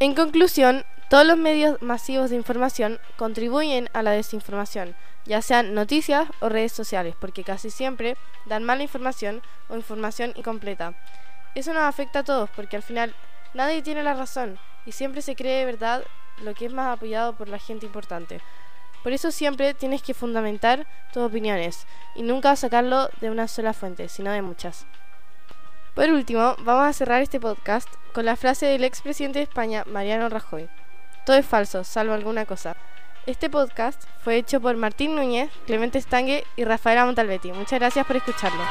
En 0.00 0.14
conclusión, 0.14 0.84
todos 1.10 1.26
los 1.26 1.36
medios 1.36 1.82
masivos 1.82 2.30
de 2.30 2.36
información 2.36 3.00
contribuyen 3.16 3.90
a 3.94 4.04
la 4.04 4.12
desinformación, 4.12 4.94
ya 5.24 5.42
sean 5.42 5.74
noticias 5.74 6.28
o 6.38 6.48
redes 6.48 6.70
sociales, 6.70 7.16
porque 7.18 7.42
casi 7.42 7.68
siempre 7.68 8.16
dan 8.46 8.62
mala 8.62 8.84
información 8.84 9.42
o 9.68 9.74
información 9.74 10.32
incompleta. 10.36 10.94
Eso 11.56 11.74
nos 11.74 11.82
afecta 11.82 12.20
a 12.20 12.24
todos, 12.24 12.48
porque 12.50 12.76
al 12.76 12.84
final 12.84 13.12
nadie 13.54 13.82
tiene 13.82 14.04
la 14.04 14.14
razón 14.14 14.60
y 14.86 14.92
siempre 14.92 15.20
se 15.20 15.34
cree 15.34 15.58
de 15.58 15.64
verdad 15.64 16.04
lo 16.44 16.54
que 16.54 16.66
es 16.66 16.72
más 16.72 16.96
apoyado 16.96 17.34
por 17.34 17.48
la 17.48 17.58
gente 17.58 17.86
importante. 17.86 18.40
Por 19.02 19.12
eso 19.12 19.32
siempre 19.32 19.74
tienes 19.74 20.02
que 20.02 20.14
fundamentar 20.14 20.86
tus 21.12 21.24
opiniones 21.24 21.88
y 22.14 22.22
nunca 22.22 22.54
sacarlo 22.54 23.10
de 23.20 23.30
una 23.30 23.48
sola 23.48 23.72
fuente, 23.72 24.08
sino 24.08 24.30
de 24.30 24.42
muchas. 24.42 24.86
Por 25.98 26.10
último, 26.10 26.54
vamos 26.60 26.86
a 26.86 26.92
cerrar 26.92 27.22
este 27.22 27.40
podcast 27.40 27.88
con 28.12 28.24
la 28.24 28.36
frase 28.36 28.66
del 28.66 28.84
expresidente 28.84 29.40
de 29.40 29.42
España, 29.42 29.82
Mariano 29.90 30.28
Rajoy. 30.28 30.68
Todo 31.26 31.36
es 31.36 31.44
falso, 31.44 31.82
salvo 31.82 32.14
alguna 32.14 32.46
cosa. 32.46 32.76
Este 33.26 33.50
podcast 33.50 34.00
fue 34.22 34.36
hecho 34.36 34.60
por 34.60 34.76
Martín 34.76 35.16
Núñez, 35.16 35.50
Clemente 35.66 36.00
Stangue 36.00 36.44
y 36.54 36.62
Rafaela 36.62 37.04
Montalbetti. 37.04 37.50
Muchas 37.50 37.80
gracias 37.80 38.06
por 38.06 38.14
escucharlo. 38.14 38.62